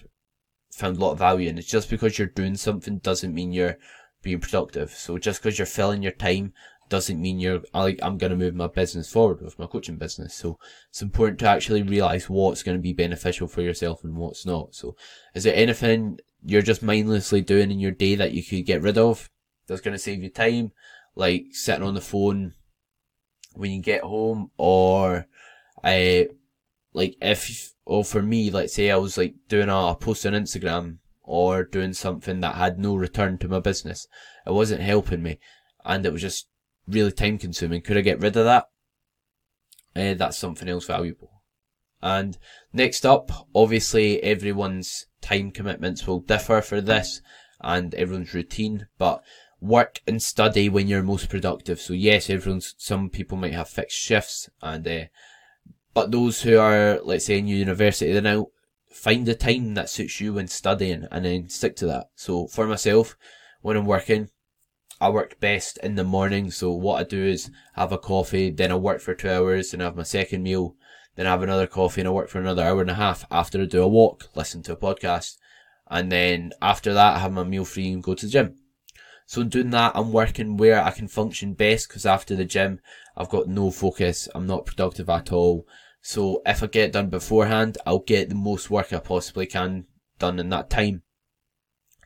found 0.72 0.98
a 0.98 1.00
lot 1.00 1.14
of 1.14 1.20
value 1.20 1.50
in, 1.50 1.58
it's 1.58 1.68
just 1.68 1.90
because 1.90 2.18
you're 2.18 2.28
doing 2.28 2.56
something 2.56 3.00
doesn't 3.00 3.34
mean 3.34 3.52
you're 3.52 3.78
being 4.22 4.40
productive. 4.40 4.92
So 4.92 5.18
just 5.18 5.42
because 5.42 5.58
you're 5.58 5.66
filling 5.66 6.04
your 6.04 6.12
time 6.12 6.54
doesn't 6.90 7.22
mean 7.22 7.40
you're 7.40 7.62
like 7.74 8.00
I'm 8.04 8.18
to 8.20 8.36
move 8.36 8.56
my 8.56 8.68
business 8.68 9.12
forward 9.12 9.42
with 9.42 9.58
my 9.58 9.66
coaching 9.66 9.98
business. 9.98 10.36
So 10.36 10.60
it's 10.90 11.02
important 11.02 11.40
to 11.40 11.48
actually 11.48 11.82
realize 11.82 12.30
what's 12.30 12.62
going 12.64 12.78
to 12.78 12.82
be 12.82 12.94
beneficial 12.94 13.48
for 13.48 13.62
yourself 13.62 14.04
and 14.04 14.16
what's 14.16 14.46
not. 14.46 14.76
So 14.76 14.96
is 15.34 15.44
there 15.44 15.56
anything 15.56 16.20
you're 16.46 16.62
just 16.62 16.84
mindlessly 16.84 17.42
doing 17.42 17.72
in 17.72 17.80
your 17.80 17.92
day 17.92 18.16
that 18.16 18.34
you 18.34 18.44
could 18.44 18.66
get 18.66 18.82
rid 18.82 18.98
of 18.98 19.30
that's 19.68 19.82
going 19.82 19.94
to 19.94 20.00
save 20.00 20.22
you 20.22 20.30
time, 20.30 20.72
like 21.16 21.48
sitting 21.52 21.84
on 21.84 21.94
the 21.94 22.02
phone 22.02 22.54
when 23.54 23.72
you 23.72 23.82
get 23.82 24.02
home, 24.02 24.52
or 24.58 25.28
uh, 25.84 26.24
like 26.94 27.16
if 27.22 27.74
or 27.86 28.04
for 28.04 28.22
me, 28.22 28.50
let's 28.50 28.74
say 28.74 28.90
I 28.90 28.98
was 28.98 29.18
like 29.18 29.36
doing 29.48 29.70
a 29.70 29.96
post 29.96 30.26
on 30.26 30.34
Instagram 30.34 31.00
or 31.24 31.64
doing 31.64 31.94
something 31.94 32.42
that 32.42 32.56
had 32.56 32.80
no 32.80 32.96
return 32.96 33.38
to 33.40 33.48
my 33.48 33.60
business. 33.60 34.08
It 34.46 34.54
wasn't 34.54 34.82
helping 34.82 35.24
me 35.24 35.40
and 35.86 36.06
it 36.06 36.14
was 36.14 36.22
just 36.22 36.48
really 36.88 37.12
time 37.12 37.38
consuming. 37.38 37.82
Could 37.82 37.98
I 37.98 38.02
get 38.02 38.20
rid 38.20 38.38
of 38.38 38.46
that? 38.46 38.66
Uh, 39.96 40.14
that's 40.16 40.38
something 40.38 40.68
else 40.68 40.86
valuable. 40.86 41.42
And 42.02 42.38
next 42.74 43.06
up, 43.06 43.32
obviously 43.56 44.22
everyone's 44.22 45.06
time 45.22 45.52
commitments 45.52 46.06
will 46.06 46.20
differ 46.20 46.62
for 46.62 46.82
this 46.82 47.22
and 47.62 47.96
everyone's 47.96 48.34
routine, 48.34 48.88
but 48.98 49.24
work 49.64 50.02
and 50.06 50.22
study 50.22 50.68
when 50.68 50.88
you're 50.88 51.04
most 51.04 51.30
productive. 51.30 51.80
So 51.80 51.94
yes, 51.94 52.30
everyone's, 52.30 52.76
some 52.78 53.10
people 53.10 53.38
might 53.38 53.54
have 53.54 53.70
fixed 53.70 53.98
shifts 53.98 54.50
and, 54.62 54.86
uh, 54.88 55.06
but 55.94 56.12
those 56.12 56.42
who 56.42 56.58
are, 56.58 57.00
let's 57.04 57.26
say 57.26 57.38
in 57.38 57.48
university 57.48 58.20
now, 58.20 58.48
find 58.92 59.26
the 59.26 59.36
time 59.36 59.74
that 59.76 59.90
suits 59.90 60.20
you 60.20 60.34
when 60.34 60.48
studying 60.48 61.08
and 61.12 61.26
then 61.26 61.50
stick 61.50 61.76
to 61.78 61.86
that. 61.88 62.08
So 62.16 62.48
for 62.48 62.68
myself, 62.68 63.16
when 63.62 63.78
I'm 63.78 63.86
working, 63.86 64.30
I 65.00 65.10
work 65.10 65.40
best 65.40 65.78
in 65.78 65.96
the 65.96 66.04
morning. 66.04 66.52
So 66.52 66.72
what 66.72 67.00
I 67.00 67.04
do 67.04 67.24
is 67.24 67.50
have 67.76 67.92
a 67.92 67.98
coffee, 67.98 68.50
then 68.50 68.72
I 68.72 68.76
work 68.76 69.02
for 69.02 69.16
two 69.16 69.30
hours 69.30 69.74
and 69.74 69.82
have 69.82 69.96
my 69.96 70.04
second 70.04 70.44
meal, 70.44 70.76
then 71.16 71.26
I 71.26 71.32
have 71.32 71.44
another 71.44 71.68
coffee 71.68 72.02
and 72.02 72.08
I 72.08 72.12
work 72.12 72.30
for 72.30 72.40
another 72.40 72.64
hour 72.64 72.82
and 72.82 72.92
a 72.92 72.96
half 72.96 73.26
after 73.32 73.62
I 73.62 73.66
do 73.66 73.82
a 73.82 73.88
walk, 73.88 74.30
listen 74.36 74.62
to 74.64 74.74
a 74.74 74.78
podcast. 74.78 75.38
And 75.90 76.12
then 76.12 76.54
after 76.62 76.94
that, 76.94 77.16
I 77.16 77.20
have 77.20 77.32
my 77.32 77.44
meal 77.44 77.66
free 77.66 77.92
and 77.92 78.04
go 78.04 78.14
to 78.14 78.26
the 78.26 78.32
gym. 78.32 78.56
So 79.26 79.42
in 79.42 79.50
doing 79.50 79.70
that, 79.72 79.94
I'm 79.96 80.12
working 80.12 80.58
where 80.58 80.84
I 80.84 80.92
can 80.92 81.08
function 81.08 81.54
best 81.54 81.88
because 81.88 82.06
after 82.06 82.36
the 82.36 82.46
gym, 82.46 82.80
I've 83.16 83.30
got 83.30 83.48
no 83.48 83.72
focus. 83.72 84.28
I'm 84.36 84.48
not 84.48 84.66
productive 84.66 85.10
at 85.10 85.32
all. 85.32 85.66
So 86.02 86.42
if 86.46 86.62
I 86.62 86.68
get 86.68 86.92
done 86.92 87.10
beforehand, 87.10 87.78
I'll 87.86 88.00
get 88.00 88.30
the 88.30 88.36
most 88.36 88.70
work 88.70 88.92
I 88.92 89.00
possibly 89.00 89.46
can 89.46 89.86
done 90.20 90.40
in 90.40 90.50
that 90.50 90.70
time. 90.70 91.04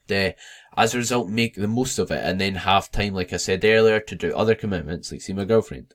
The, 0.08 0.36
as 0.78 0.94
a 0.94 1.00
result, 1.00 1.30
make 1.30 1.56
the 1.56 1.68
most 1.68 2.00
of 2.00 2.12
it 2.12 2.24
and 2.24 2.40
then 2.40 2.56
have 2.56 2.92
time, 2.92 3.14
like 3.14 3.34
I 3.34 3.38
said 3.38 3.66
earlier, 3.66 4.00
to 4.00 4.16
do 4.16 4.36
other 4.36 4.56
commitments, 4.56 5.12
like 5.12 5.22
see 5.22 5.34
my 5.34 5.46
girlfriend. 5.46 5.94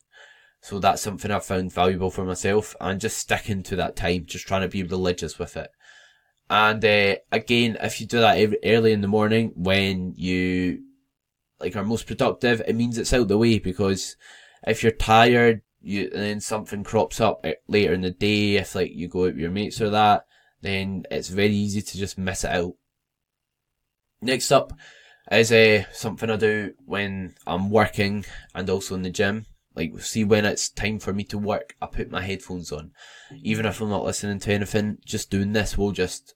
So 0.61 0.79
that's 0.79 1.03
something 1.03 1.31
I've 1.31 1.45
found 1.45 1.73
valuable 1.73 2.11
for 2.11 2.25
myself 2.25 2.77
and 2.81 3.01
just 3.01 3.17
sticking 3.17 3.63
to 3.65 3.77
that 3.77 3.97
time, 3.97 4.27
just 4.27 4.47
trying 4.47 4.63
to 4.63 4.69
be 4.69 4.83
religious 4.83 5.39
with 5.39 5.57
it. 5.57 5.71
And 6.51 6.85
uh, 6.85 7.17
again, 7.31 7.79
if 7.81 8.01
you 8.01 8.07
do 8.07 8.21
that 8.21 8.59
early 8.65 8.93
in 8.93 9.01
the 9.01 9.09
morning 9.09 9.53
when 9.57 10.13
you 10.17 10.83
like 11.63 11.77
are 11.77 11.85
most 11.85 12.07
productive, 12.07 12.61
it 12.67 12.75
means 12.75 12.99
it's 12.99 13.13
out 13.13 13.29
the 13.29 13.39
way 13.39 13.59
because 13.59 14.17
if 14.67 14.83
you're 14.83 14.93
tired, 14.93 15.63
you 15.81 16.11
and 16.13 16.23
then 16.23 16.41
something 16.41 16.85
crops 16.85 17.21
up 17.21 17.41
eh, 17.45 17.55
later 17.69 17.95
in 17.95 18.03
the 18.03 18.11
day, 18.11 18.57
if 18.57 18.75
like 18.75 18.93
you 18.93 19.09
go 19.09 19.21
out 19.21 19.35
with 19.35 19.39
your 19.39 19.51
mates 19.51 19.81
or 19.81 19.91
that, 19.91 20.27
then 20.61 21.05
it's 21.11 21.29
very 21.29 21.55
easy 21.55 21.83
to 21.83 21.99
just 21.99 22.19
miss 22.19 22.45
it 22.45 22.51
out. 22.51 22.75
Next 24.21 24.53
up 24.53 24.73
is 25.31 25.53
uh, 25.53 25.85
something 25.93 26.31
I 26.31 26.37
do 26.37 26.75
when 26.85 27.35
I'm 27.47 27.71
working 27.71 28.25
and 28.55 28.69
also 28.69 28.95
in 28.95 29.03
the 29.03 29.11
gym. 29.11 29.47
Like, 29.75 29.99
see, 30.01 30.23
when 30.23 30.45
it's 30.45 30.69
time 30.69 30.99
for 30.99 31.15
me 31.15 31.25
to 31.25 31.39
work, 31.39 31.77
I 31.81 31.87
put 31.87 32.11
my 32.11 32.21
headphones 32.21 32.71
on. 32.71 32.91
Even 33.43 33.65
if 33.65 33.81
I'm 33.81 33.89
not 33.89 34.05
listening 34.05 34.39
to 34.41 34.53
anything, 34.53 34.99
just 35.05 35.31
doing 35.31 35.55
this 35.55 35.79
will 35.79 35.93
just 35.93 36.35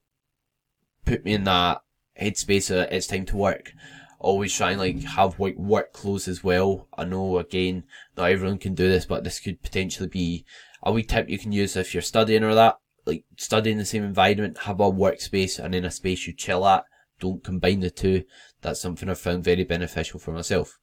put 1.05 1.23
me 1.25 1.35
in 1.35 1.45
that 1.45 1.83
headspace 2.21 2.69
that 2.69 2.93
it's 2.93 3.07
time 3.07 3.27
to 3.27 3.37
work 3.37 3.73
always 4.19 4.55
try 4.55 4.73
and 4.73 4.81
like 4.81 5.03
have 5.03 5.39
like 5.39 5.57
work 5.57 5.93
clothes 5.93 6.29
as 6.29 6.43
well. 6.43 6.89
I 6.97 7.05
know 7.05 7.39
again, 7.39 7.85
not 8.17 8.31
everyone 8.31 8.59
can 8.59 8.75
do 8.75 8.89
this, 8.89 9.07
but 9.07 9.25
this 9.25 9.41
could 9.41 9.63
potentially 9.63 10.09
be 10.09 10.45
a 10.83 10.93
wee 10.93 11.03
tip 11.03 11.29
you 11.29 11.39
can 11.39 11.53
use 11.53 11.77
if 11.77 11.95
you're 11.95 12.03
studying 12.03 12.45
or 12.45 12.55
that. 12.55 12.79
Like 13.05 13.25
study 13.37 13.71
in 13.71 13.79
the 13.79 13.85
same 13.85 14.03
environment, 14.03 14.59
have 14.59 14.81
a 14.81 14.91
workspace 14.91 15.59
and 15.59 15.75
in 15.75 15.85
a 15.85 15.91
space 15.91 16.27
you 16.27 16.33
chill 16.33 16.67
at. 16.67 16.85
Don't 17.21 17.45
combine 17.45 17.81
the 17.81 17.91
two. 17.91 18.25
That's 18.63 18.81
something 18.81 19.09
I've 19.09 19.19
found 19.19 19.45
very 19.45 19.65
beneficial 19.65 20.19
for 20.19 20.33
myself. 20.33 20.79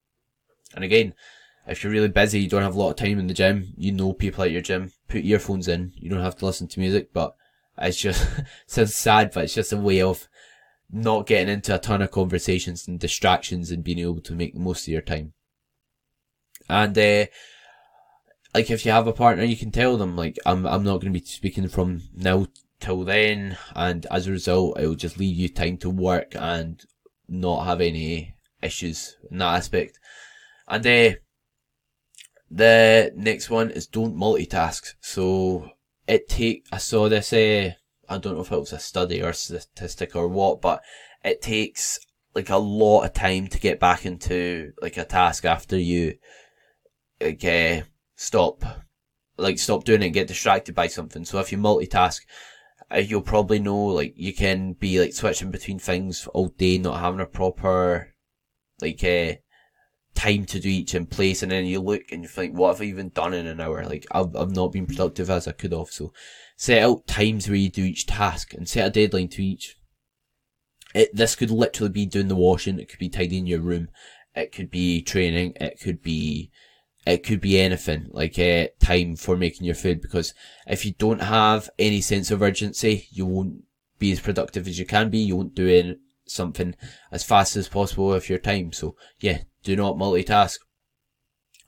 And 0.73 0.83
again, 0.83 1.13
if 1.67 1.83
you're 1.83 1.91
really 1.91 2.07
busy, 2.07 2.39
you 2.41 2.49
don't 2.49 2.63
have 2.63 2.75
a 2.75 2.79
lot 2.79 2.91
of 2.91 2.95
time 2.95 3.19
in 3.19 3.27
the 3.27 3.33
gym, 3.33 3.73
you 3.77 3.91
know 3.91 4.13
people 4.13 4.43
at 4.43 4.51
your 4.51 4.61
gym, 4.61 4.91
put 5.07 5.23
earphones 5.23 5.67
in. 5.67 5.93
You 5.95 6.09
don't 6.09 6.21
have 6.21 6.37
to 6.37 6.45
listen 6.45 6.67
to 6.69 6.79
music, 6.79 7.13
but 7.13 7.35
it's 7.77 7.97
just, 7.97 8.23
it 8.37 8.45
sounds 8.67 8.95
sad, 8.95 9.31
but 9.33 9.45
it's 9.45 9.53
just 9.53 9.73
a 9.73 9.77
way 9.77 10.01
of 10.01 10.27
not 10.93 11.25
getting 11.25 11.51
into 11.51 11.73
a 11.73 11.79
ton 11.79 12.01
of 12.01 12.11
conversations 12.11 12.87
and 12.87 12.99
distractions 12.99 13.71
and 13.71 13.83
being 13.83 13.99
able 13.99 14.21
to 14.21 14.33
make 14.33 14.53
the 14.53 14.59
most 14.59 14.87
of 14.87 14.91
your 14.91 15.01
time. 15.01 15.33
And, 16.69 16.97
uh, 16.97 17.25
like 18.53 18.69
if 18.69 18.85
you 18.85 18.91
have 18.91 19.07
a 19.07 19.13
partner, 19.13 19.43
you 19.43 19.57
can 19.57 19.71
tell 19.71 19.97
them 19.97 20.15
like, 20.15 20.37
I'm, 20.45 20.67
I'm 20.67 20.83
not 20.83 21.01
going 21.01 21.11
to 21.11 21.19
be 21.19 21.25
speaking 21.25 21.67
from 21.67 22.03
now 22.13 22.45
till 22.79 23.03
then. 23.03 23.57
And 23.75 24.05
as 24.11 24.27
a 24.27 24.31
result, 24.31 24.79
it 24.79 24.85
will 24.85 24.95
just 24.95 25.17
leave 25.17 25.35
you 25.35 25.49
time 25.49 25.77
to 25.77 25.89
work 25.89 26.35
and 26.35 26.79
not 27.27 27.65
have 27.65 27.81
any 27.81 28.35
issues 28.61 29.17
in 29.31 29.39
that 29.39 29.55
aspect. 29.55 29.99
And, 30.67 30.85
uh, 30.85 31.17
the 32.51 33.11
next 33.15 33.49
one 33.49 33.71
is 33.71 33.87
don't 33.87 34.15
multitask. 34.15 34.93
So 35.01 35.71
it 36.07 36.29
take, 36.29 36.67
I 36.71 36.77
saw 36.77 37.09
this, 37.09 37.33
uh, 37.33 37.71
I 38.13 38.17
don't 38.17 38.35
know 38.35 38.41
if 38.41 38.51
it 38.51 38.59
was 38.59 38.73
a 38.73 38.79
study 38.79 39.21
or 39.21 39.29
a 39.29 39.33
statistic 39.33 40.15
or 40.15 40.27
what, 40.27 40.61
but 40.61 40.81
it 41.23 41.41
takes 41.41 41.99
like 42.35 42.49
a 42.49 42.57
lot 42.57 43.03
of 43.03 43.13
time 43.13 43.47
to 43.47 43.59
get 43.59 43.79
back 43.79 44.05
into 44.05 44.73
like 44.81 44.97
a 44.97 45.05
task 45.05 45.45
after 45.45 45.77
you 45.77 46.15
like 47.21 47.43
uh, 47.45 47.81
stop 48.15 48.63
like 49.37 49.59
stop 49.59 49.83
doing 49.83 50.01
it 50.01 50.05
and 50.05 50.13
get 50.13 50.27
distracted 50.27 50.75
by 50.75 50.87
something. 50.87 51.25
So 51.25 51.39
if 51.39 51.51
you 51.51 51.57
multitask, 51.57 52.21
uh, 52.93 52.97
you'll 52.97 53.21
probably 53.21 53.59
know 53.59 53.85
like 53.85 54.13
you 54.15 54.33
can 54.33 54.73
be 54.73 54.99
like 54.99 55.13
switching 55.13 55.51
between 55.51 55.79
things 55.79 56.27
all 56.27 56.49
day, 56.49 56.77
not 56.77 56.99
having 56.99 57.19
a 57.19 57.25
proper 57.25 58.13
like 58.81 59.03
uh, 59.03 59.33
time 60.15 60.45
to 60.45 60.59
do 60.59 60.69
each 60.69 60.93
in 60.93 61.05
place, 61.05 61.41
and 61.41 61.51
then 61.51 61.65
you 61.65 61.79
look 61.79 62.03
and 62.11 62.23
you 62.23 62.29
think, 62.29 62.55
what 62.55 62.73
have 62.73 62.81
I 62.81 62.85
even 62.85 63.09
done 63.09 63.33
in 63.33 63.47
an 63.47 63.59
hour? 63.59 63.85
Like 63.85 64.05
I've 64.11 64.35
I've 64.35 64.55
not 64.55 64.71
been 64.71 64.85
productive 64.85 65.29
as 65.29 65.47
I 65.47 65.51
could 65.53 65.73
have. 65.73 65.89
So 65.89 66.13
set 66.55 66.81
out 66.81 67.07
times 67.07 67.47
where 67.47 67.57
you 67.57 67.69
do 67.69 67.83
each 67.83 68.05
task 68.05 68.53
and 68.53 68.67
set 68.67 68.87
a 68.87 68.89
deadline 68.89 69.29
to 69.29 69.43
each. 69.43 69.77
It, 70.93 71.15
this 71.15 71.35
could 71.35 71.51
literally 71.51 71.91
be 71.91 72.05
doing 72.05 72.27
the 72.27 72.35
washing, 72.35 72.79
it 72.79 72.89
could 72.89 72.99
be 72.99 73.09
tidying 73.09 73.47
your 73.47 73.61
room, 73.61 73.89
it 74.35 74.51
could 74.51 74.69
be 74.69 75.01
training, 75.01 75.53
it 75.59 75.79
could 75.81 76.03
be, 76.03 76.51
it 77.05 77.23
could 77.23 77.41
be 77.41 77.59
anything, 77.59 78.07
like 78.11 78.37
uh, 78.37 78.67
time 78.79 79.15
for 79.15 79.35
making 79.35 79.65
your 79.65 79.75
food, 79.75 80.01
because 80.01 80.33
if 80.67 80.85
you 80.85 80.93
don't 80.93 81.21
have 81.21 81.69
any 81.79 81.99
sense 81.99 82.29
of 82.29 82.41
urgency, 82.41 83.07
you 83.11 83.25
won't 83.25 83.63
be 83.97 84.11
as 84.11 84.19
productive 84.19 84.67
as 84.67 84.77
you 84.77 84.85
can 84.85 85.09
be, 85.09 85.17
you 85.17 85.35
won't 85.35 85.55
do 85.55 85.67
any, 85.67 85.97
something 86.25 86.75
as 87.11 87.23
fast 87.23 87.55
as 87.55 87.67
possible 87.67 88.07
with 88.07 88.29
your 88.29 88.39
time. 88.39 88.71
So 88.71 88.95
yeah, 89.19 89.39
do 89.63 89.75
not 89.75 89.97
multitask. 89.97 90.57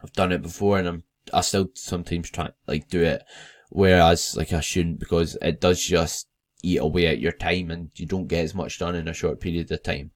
I've 0.01 0.13
done 0.13 0.31
it 0.31 0.41
before 0.41 0.77
and 0.77 0.87
I'm, 0.87 1.03
I 1.33 1.41
still 1.41 1.69
sometimes 1.73 2.29
try, 2.29 2.51
like 2.67 2.87
do 2.89 3.01
it 3.01 3.23
Whereas, 3.69 4.35
like, 4.37 4.53
I 4.53 4.61
shouldn't 4.61 4.99
because 4.99 5.37
it 5.41 5.59
does 5.59 5.81
just 5.81 6.27
eat 6.63 6.77
away 6.77 7.07
at 7.07 7.19
your 7.19 7.31
time 7.31 7.71
and 7.71 7.89
you 7.95 8.05
don't 8.05 8.27
get 8.27 8.43
as 8.43 8.55
much 8.55 8.79
done 8.79 8.95
in 8.95 9.07
a 9.07 9.13
short 9.13 9.39
period 9.39 9.71
of 9.71 9.83
time. 9.83 10.11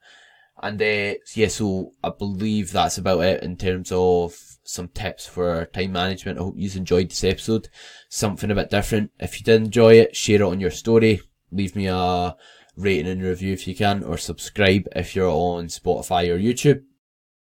And, 0.62 0.82
uh, 0.82 1.16
yeah, 1.36 1.48
so 1.48 1.92
I 2.04 2.10
believe 2.10 2.72
that's 2.72 2.98
about 2.98 3.22
it 3.22 3.44
in 3.44 3.56
terms 3.56 3.92
of 3.92 4.36
some 4.64 4.90
tips 4.90 5.26
for 5.26 5.66
time 5.68 5.94
management. 5.94 6.38
I 6.38 6.44
hope 6.44 6.56
you 6.58 6.70
enjoyed 6.76 7.10
this 7.10 7.24
episode. 7.24 7.70
Something 8.10 8.52
a 8.52 8.56
bit 8.56 8.70
different. 8.70 9.12
If 9.20 9.40
you 9.40 9.46
did 9.46 9.62
enjoy 9.62 9.94
it, 9.96 10.16
share 10.16 10.42
it 10.42 10.42
on 10.42 10.60
your 10.60 10.72
story. 10.72 11.22
Leave 11.52 11.76
me 11.76 11.88
a 11.88 12.36
rating 12.76 13.08
and 13.08 13.22
review 13.22 13.54
if 13.54 13.68
you 13.68 13.76
can, 13.76 14.04
or 14.04 14.18
subscribe 14.18 14.88
if 14.96 15.16
you're 15.16 15.30
on 15.30 15.68
Spotify 15.68 16.30
or 16.30 16.38
YouTube. 16.38 16.84